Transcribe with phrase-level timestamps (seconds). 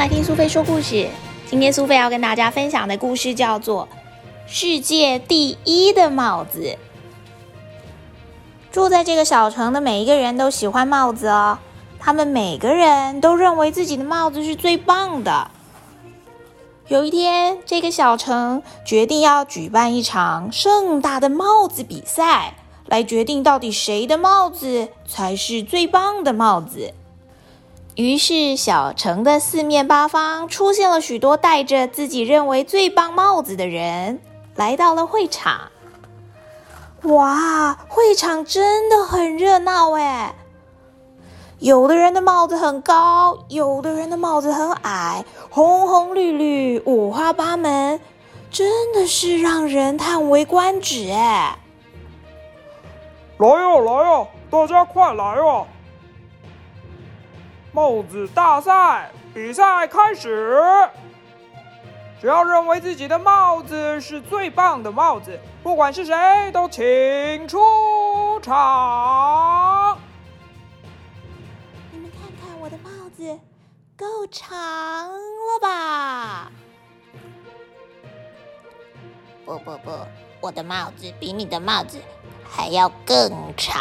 [0.00, 1.10] 来听苏菲说故事。
[1.46, 3.86] 今天苏菲要跟大家分享的故事叫做
[4.46, 6.78] 《世界第一的帽子》。
[8.72, 11.58] 住在这个小城的每一个人都喜欢帽子哦，
[11.98, 15.50] 他们每个人都认为自己的帽子是最棒的。
[16.88, 22.54] 有一天，这个小城决定要举办一场盛大的帽子比赛，
[22.86, 26.94] 来决定到底谁的帽子才是最棒的帽子。
[28.00, 34.22] 于是，小城的四面八方出现了许多戴着自己认为最棒帽子的人，
[34.54, 35.70] 来到了会场。
[37.02, 40.34] 哇，会场真的很热闹哎！
[41.58, 48.00] 有的人的帽子很高，有的人的帽子很矮，红红绿绿，五花八门，
[48.50, 51.58] 真的是让人叹为观止哎！
[53.36, 55.66] 来哟，来哟，大家快来哟！
[57.72, 60.88] 帽子大赛比赛开始！
[62.20, 67.58] 只要认为自己的帽子是最棒的帽子，不管是谁都请出
[68.40, 69.96] 场。
[71.92, 73.38] 你们看看我的帽子，
[73.96, 76.52] 够长了吧？
[79.46, 79.90] 不不不，
[80.42, 81.98] 我的帽子比你的帽子
[82.46, 83.80] 还要更长。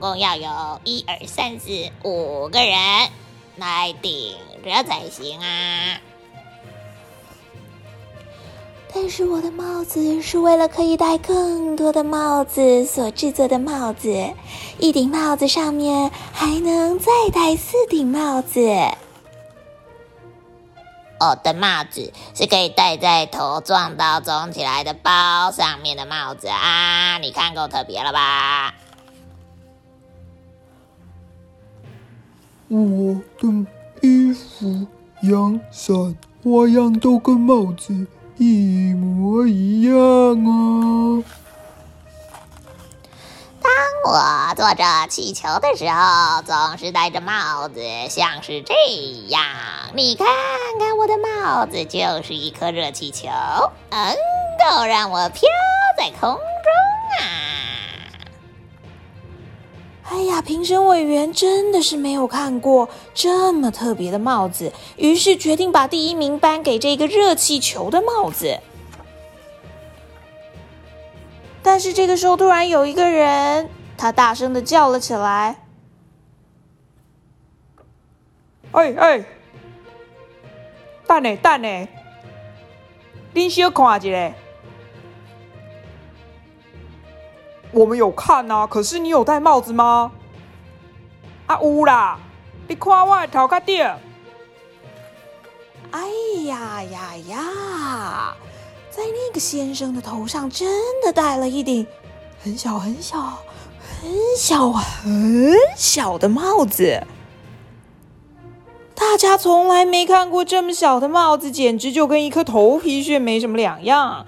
[0.00, 2.74] 总共要有一二三四五个人
[3.56, 4.34] 来顶
[4.64, 6.00] 着才行啊！
[8.94, 14.32] 但是我的帽子是为了可以戴更多的帽子所制作的帽子，
[14.78, 18.58] 一顶帽子上面还能再戴四顶帽子。
[21.20, 27.18] 我的帽子是可以戴在头撞到肿起来的包上面的帽子啊！
[27.18, 28.74] 你看够特别了吧？
[32.72, 33.66] 我的
[34.00, 34.86] 衣服、
[35.22, 38.06] 阳伞花样都跟帽子
[38.38, 41.24] 一模一样啊！
[43.60, 43.72] 当
[44.04, 48.72] 我坐着气球的时候，总是戴着帽子，像是这
[49.26, 49.42] 样。
[49.96, 50.28] 你看
[50.78, 53.26] 看我的帽子，就是一颗热气球，
[53.90, 54.14] 能
[54.70, 55.42] 够让我飘
[55.98, 56.38] 在空
[60.10, 68.58] 哎呀，评审委员真的是没有看过这么特别的帽子，于是决定把第一名颁给这个热气球的帽子。
[71.62, 75.64] 但是这个时候，突然有一个人，他大声的叫了起来
[78.72, 79.24] ：“哎哎，
[81.06, 81.88] 等呢等呢，
[83.32, 84.32] 恁小看一下。”
[87.72, 90.10] 我们有看呐，可是你有戴帽子吗？
[91.46, 92.18] 啊，有啦！
[92.68, 93.84] 你看我的头壳顶。
[95.92, 96.08] 哎
[96.46, 98.36] 呀呀呀！
[98.90, 100.68] 在那个先生的头上，真
[101.02, 101.86] 的戴了一顶
[102.42, 107.04] 很小很小、很小很小的帽子。
[108.94, 114.26] 大家从来没看过这么小的帽子，简直就跟一颗头皮屑没什么两样。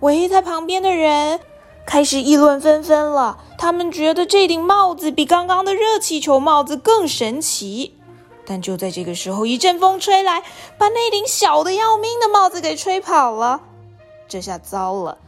[0.00, 1.40] 围在旁边的人。
[1.86, 3.38] 开始议论纷纷了。
[3.56, 7.96] 他们觉得这顶帽子比刚刚的热气球帽子更神奇。
[8.46, 10.42] 但就在这个时候，一阵风吹来，
[10.76, 13.62] 把那顶小的要命的帽子给吹跑了。
[14.28, 15.18] 这下糟了，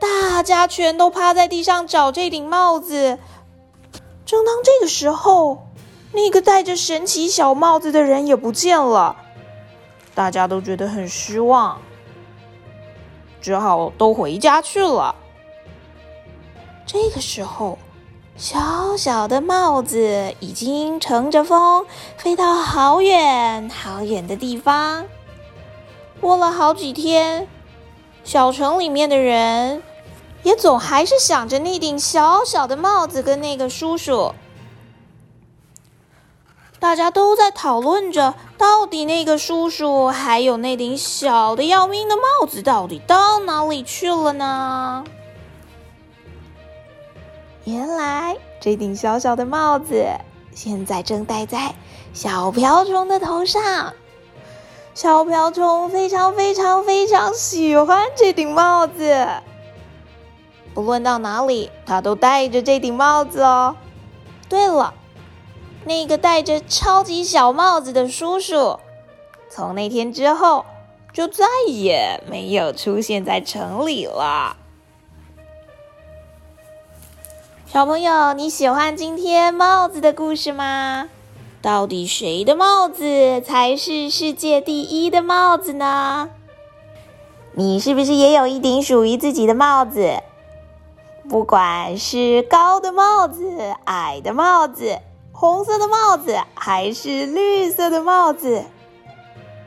[0.00, 3.18] 大家全都趴在地上找这顶帽子。
[4.24, 5.66] 正当这个时候，
[6.12, 9.16] 那个戴着神奇小帽子的人也不见了。
[10.14, 11.78] 大家都觉得很失望，
[13.40, 15.14] 只好都回家去了。
[16.84, 17.78] 这个时候，
[18.36, 25.06] 小小的帽子已经乘着风飞到好远好远的地方。
[26.20, 27.48] 过了好几天，
[28.24, 29.82] 小城里面的人
[30.42, 34.34] 也总还是想着那顶小小的帽子跟那个叔叔。
[36.78, 45.04] 大家都在讨论着，到底那个叔叔还有那顶小的要命的帽子到底到哪里去了呢？
[47.64, 50.04] 原来这顶小小的帽子
[50.54, 51.74] 现在正戴在
[52.12, 53.94] 小瓢虫的头上。
[54.94, 59.26] 小瓢虫非常非常非常喜欢这顶帽子，
[60.74, 63.76] 不论到哪里，它都戴着这顶帽子哦。
[64.50, 64.92] 对了，
[65.84, 68.78] 那个戴着超级小帽子的叔叔，
[69.48, 70.66] 从那天之后
[71.10, 74.58] 就再也没有出现在城里了。
[77.72, 81.08] 小朋友，你喜欢今天帽子的故事吗？
[81.62, 86.28] 到底谁的帽子才是世界第一的帽子呢？
[87.54, 90.18] 你是不是也有一顶属于自己的帽子？
[91.30, 94.98] 不管是高的帽子、矮的帽子、
[95.32, 98.66] 红色的帽子还是绿色的帽子，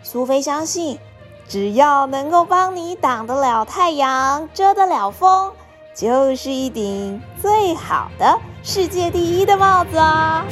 [0.04, 1.00] 苏菲相信，
[1.48, 5.54] 只要能够帮你挡得了太阳、遮得了风，
[5.96, 10.46] 就是一顶最好的世界第一的帽子啊！